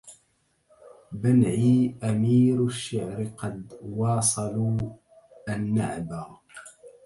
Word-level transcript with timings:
بنعي 1.11 1.95
أمير 2.03 2.65
الشعر 2.65 3.31
قد 3.37 3.77
واصلوا 3.83 4.77
النعبا 5.49 6.37